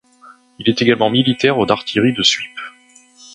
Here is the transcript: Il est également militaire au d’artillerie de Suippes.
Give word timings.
Il 0.57 0.67
est 0.67 0.81
également 0.81 1.11
militaire 1.11 1.59
au 1.59 1.67
d’artillerie 1.67 2.11
de 2.13 2.23
Suippes. 2.23 2.59